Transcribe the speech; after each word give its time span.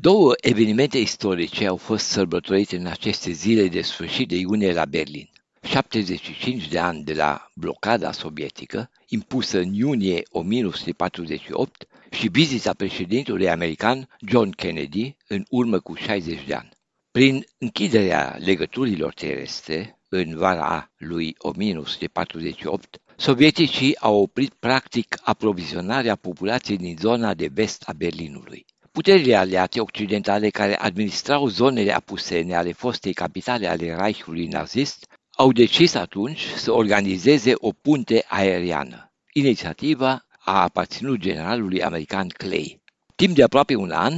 Două 0.00 0.32
evenimente 0.36 0.98
istorice 0.98 1.66
au 1.66 1.76
fost 1.76 2.06
sărbătorite 2.06 2.76
în 2.76 2.86
aceste 2.86 3.30
zile 3.30 3.68
de 3.68 3.82
sfârșit 3.82 4.28
de 4.28 4.36
iunie 4.36 4.72
la 4.72 4.84
Berlin. 4.84 5.30
75 5.62 6.68
de 6.68 6.78
ani 6.78 7.04
de 7.04 7.14
la 7.14 7.50
blocada 7.54 8.12
sovietică, 8.12 8.90
impusă 9.08 9.58
în 9.58 9.74
iunie 9.74 10.22
1948, 10.30 11.86
și 12.10 12.28
vizita 12.28 12.72
președintelui 12.72 13.50
american 13.50 14.08
John 14.26 14.50
Kennedy 14.50 15.16
în 15.26 15.44
urmă 15.50 15.78
cu 15.80 15.94
60 15.94 16.44
de 16.46 16.54
ani. 16.54 16.68
Prin 17.10 17.44
închiderea 17.58 18.36
legăturilor 18.38 19.12
terestre 19.12 19.98
în 20.08 20.36
vara 20.36 20.92
lui 20.96 21.34
1948, 21.38 23.00
sovieticii 23.16 23.98
au 23.98 24.20
oprit 24.20 24.54
practic 24.54 25.18
aprovizionarea 25.22 26.16
populației 26.16 26.76
din 26.76 26.96
zona 27.00 27.34
de 27.34 27.50
vest 27.52 27.82
a 27.86 27.92
Berlinului. 27.92 28.66
Puterile 28.92 29.34
aliate 29.34 29.80
occidentale 29.80 30.50
care 30.50 30.78
administrau 30.78 31.48
zonele 31.48 31.92
apusene 31.92 32.54
ale 32.54 32.72
fostei 32.72 33.12
capitale 33.12 33.66
ale 33.66 33.96
Reichului 34.00 34.46
nazist 34.46 35.06
au 35.36 35.52
decis 35.52 35.94
atunci 35.94 36.46
să 36.56 36.72
organizeze 36.72 37.52
o 37.54 37.72
punte 37.72 38.24
aeriană. 38.28 39.12
Inițiativa 39.32 40.26
a 40.38 40.62
aparținut 40.62 41.18
generalului 41.18 41.82
american 41.82 42.28
Clay. 42.28 42.80
Timp 43.16 43.34
de 43.34 43.42
aproape 43.42 43.74
un 43.74 43.90
an, 43.90 44.14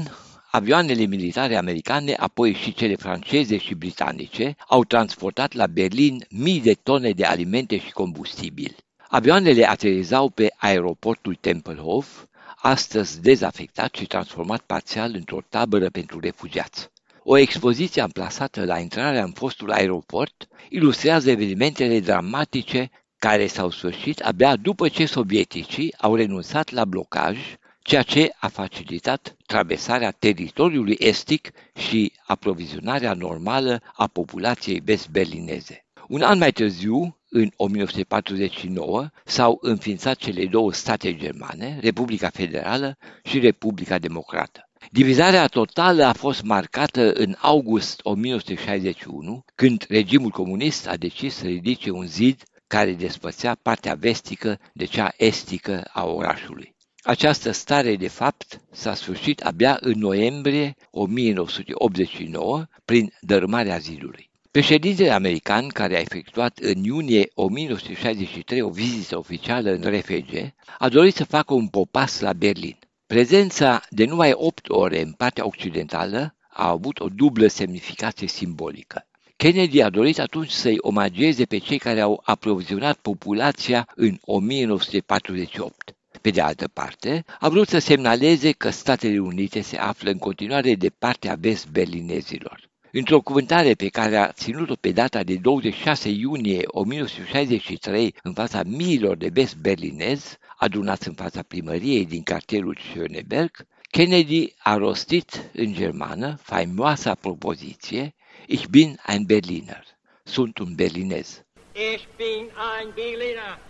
avioanele 0.50 1.04
militare 1.04 1.56
americane, 1.56 2.12
apoi 2.12 2.54
și 2.54 2.72
cele 2.72 2.96
franceze 2.96 3.58
și 3.58 3.74
britanice, 3.74 4.56
au 4.68 4.84
transportat 4.84 5.52
la 5.52 5.66
Berlin 5.66 6.24
mii 6.30 6.60
de 6.60 6.72
tone 6.72 7.10
de 7.10 7.24
alimente 7.24 7.78
și 7.78 7.92
combustibil. 7.92 8.76
Avioanele 9.08 9.68
aterizau 9.68 10.28
pe 10.28 10.54
aeroportul 10.56 11.34
Tempelhof, 11.34 12.24
astăzi 12.56 13.20
dezafectat 13.20 13.94
și 13.94 14.06
transformat 14.06 14.60
parțial 14.60 15.14
într-o 15.14 15.40
tabără 15.48 15.90
pentru 15.90 16.20
refugiați. 16.20 16.90
O 17.22 17.36
expoziție 17.36 18.02
amplasată 18.02 18.64
la 18.64 18.78
intrarea 18.78 19.22
în 19.22 19.32
fostul 19.32 19.70
aeroport 19.70 20.48
ilustrează 20.68 21.30
evenimentele 21.30 22.00
dramatice 22.00 22.90
care 23.18 23.46
s-au 23.46 23.70
sfârșit 23.70 24.20
abia 24.20 24.56
după 24.56 24.88
ce 24.88 25.06
sovieticii 25.06 25.94
au 25.98 26.14
renunțat 26.14 26.70
la 26.70 26.84
blocaj, 26.84 27.38
ceea 27.82 28.02
ce 28.02 28.30
a 28.38 28.48
facilitat 28.48 29.36
traversarea 29.46 30.10
teritoriului 30.10 30.96
estic 30.98 31.50
și 31.76 32.12
aprovizionarea 32.26 33.14
normală 33.14 33.82
a 33.94 34.06
populației 34.06 34.80
vest-berlineze. 34.84 35.86
Un 36.08 36.22
an 36.22 36.38
mai 36.38 36.52
târziu, 36.52 37.19
în 37.30 37.50
1949, 37.56 39.08
s-au 39.24 39.58
înființat 39.60 40.16
cele 40.16 40.46
două 40.46 40.72
state 40.72 41.16
germane, 41.16 41.78
Republica 41.80 42.28
Federală 42.28 42.96
și 43.22 43.38
Republica 43.38 43.98
Democrată. 43.98 44.70
Divizarea 44.90 45.46
totală 45.46 46.04
a 46.04 46.12
fost 46.12 46.42
marcată 46.42 47.12
în 47.12 47.34
august 47.38 48.00
1961, 48.02 49.44
când 49.54 49.84
regimul 49.88 50.30
comunist 50.30 50.88
a 50.88 50.96
decis 50.96 51.34
să 51.34 51.46
ridice 51.46 51.90
un 51.90 52.06
zid 52.06 52.42
care 52.66 52.92
despățea 52.92 53.54
partea 53.62 53.94
vestică 53.94 54.58
de 54.72 54.84
cea 54.84 55.12
estică 55.16 55.84
a 55.92 56.06
orașului. 56.06 56.74
Această 57.02 57.50
stare 57.50 57.96
de 57.96 58.08
fapt 58.08 58.60
s-a 58.70 58.94
sfârșit 58.94 59.40
abia 59.40 59.76
în 59.80 59.98
noiembrie 59.98 60.74
1989 60.90 62.64
prin 62.84 63.12
dărâmarea 63.20 63.78
zidului. 63.78 64.29
Președintele 64.52 65.10
american, 65.10 65.68
care 65.68 65.96
a 65.96 66.00
efectuat 66.00 66.58
în 66.58 66.84
iunie 66.84 67.30
1963 67.34 68.60
o 68.60 68.68
vizită 68.68 69.18
oficială 69.18 69.70
în 69.70 69.82
RFG, 69.82 70.54
a 70.78 70.88
dorit 70.88 71.14
să 71.14 71.24
facă 71.24 71.54
un 71.54 71.68
popas 71.68 72.20
la 72.20 72.32
Berlin. 72.32 72.78
Prezența 73.06 73.82
de 73.90 74.04
numai 74.04 74.32
8 74.32 74.68
ore 74.68 75.00
în 75.00 75.12
partea 75.12 75.46
occidentală 75.46 76.36
a 76.48 76.68
avut 76.68 77.00
o 77.00 77.08
dublă 77.08 77.46
semnificație 77.46 78.26
simbolică. 78.26 79.06
Kennedy 79.36 79.80
a 79.80 79.90
dorit 79.90 80.18
atunci 80.18 80.50
să-i 80.50 80.78
omagieze 80.80 81.44
pe 81.44 81.58
cei 81.58 81.78
care 81.78 82.00
au 82.00 82.22
aprovizionat 82.24 82.96
populația 82.96 83.88
în 83.94 84.18
1948. 84.20 85.96
Pe 86.20 86.30
de 86.30 86.40
altă 86.40 86.68
parte, 86.68 87.24
a 87.38 87.48
vrut 87.48 87.68
să 87.68 87.78
semnaleze 87.78 88.52
că 88.52 88.70
Statele 88.70 89.18
Unite 89.18 89.60
se 89.60 89.76
află 89.76 90.10
în 90.10 90.18
continuare 90.18 90.74
de 90.74 90.88
partea 90.98 91.36
vest-berlinezilor. 91.40 92.69
Într-o 92.92 93.20
cuvântare 93.20 93.74
pe 93.74 93.88
care 93.88 94.16
a 94.16 94.32
ținut-o 94.32 94.74
pe 94.80 94.90
data 94.92 95.22
de 95.22 95.34
26 95.36 96.08
iunie 96.08 96.62
1963 96.66 98.14
în 98.22 98.32
fața 98.32 98.62
miilor 98.66 99.16
de 99.16 99.28
vest-berlinezi, 99.32 100.38
adunați 100.56 101.08
în 101.08 101.14
fața 101.14 101.42
primăriei 101.42 102.06
din 102.06 102.22
cartierul 102.22 102.78
Schöneberg, 102.78 103.50
Kennedy 103.90 104.54
a 104.58 104.76
rostit 104.76 105.50
în 105.52 105.72
germană 105.72 106.38
faimoasa 106.42 107.14
propoziție 107.14 108.14
Ich 108.46 108.66
bin 108.70 109.00
ein 109.08 109.24
Berliner. 109.26 109.84
Sunt 110.24 110.58
un 110.58 110.74
berlinez. 110.74 111.44
Ich 111.74 112.04
bin 112.16 112.50
ein 112.78 112.88
Berliner. 112.94 113.69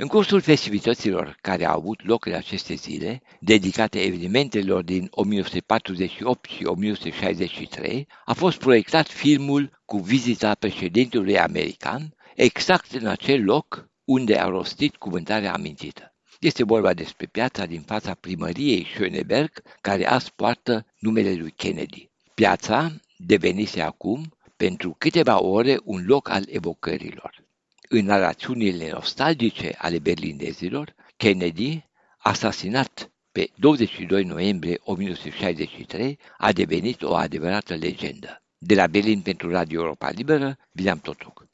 În 0.00 0.06
cursul 0.06 0.40
festivităților 0.40 1.38
care 1.40 1.64
au 1.66 1.78
avut 1.78 2.06
loc 2.06 2.26
în 2.26 2.32
aceste 2.32 2.74
zile, 2.74 3.22
dedicate 3.40 4.00
evenimentelor 4.00 4.82
din 4.82 5.08
1948 5.10 6.50
și 6.50 6.64
1963, 6.64 8.06
a 8.24 8.32
fost 8.32 8.58
proiectat 8.58 9.08
filmul 9.08 9.82
cu 9.84 9.98
vizita 9.98 10.54
președintelui 10.54 11.38
american, 11.38 12.14
exact 12.34 12.92
în 12.92 13.06
acel 13.06 13.44
loc 13.44 13.88
unde 14.04 14.38
a 14.38 14.48
rostit 14.48 14.96
cuvântarea 14.96 15.52
amintită. 15.52 16.14
Este 16.38 16.64
vorba 16.64 16.94
despre 16.94 17.26
piața 17.26 17.66
din 17.66 17.80
fața 17.80 18.14
primăriei 18.14 18.86
Schöneberg, 18.86 19.52
care 19.80 20.06
azi 20.06 20.32
poartă 20.36 20.86
numele 20.98 21.34
lui 21.34 21.50
Kennedy. 21.56 22.10
Piața 22.34 22.92
devenise 23.16 23.80
acum, 23.80 24.36
pentru 24.56 24.94
câteva 24.98 25.42
ore, 25.42 25.78
un 25.84 26.04
loc 26.06 26.28
al 26.28 26.44
evocărilor. 26.48 27.48
În 27.92 28.04
narațiunile 28.04 28.90
nostalgice 28.90 29.74
ale 29.78 29.98
berlinezilor, 29.98 30.94
Kennedy, 31.16 31.84
asasinat 32.18 33.12
pe 33.32 33.50
22 33.54 34.24
noiembrie 34.24 34.80
1963, 34.84 36.18
a 36.38 36.52
devenit 36.52 37.02
o 37.02 37.14
adevărată 37.14 37.74
legendă. 37.74 38.42
De 38.58 38.74
la 38.74 38.86
Berlin 38.86 39.20
pentru 39.20 39.50
Radio 39.50 39.80
Europa 39.80 40.10
Liberă, 40.10 40.56
William 40.76 40.98
Totuc. 40.98 41.49